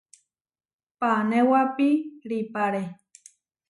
Panéwapiʼrípare. 0.99 2.83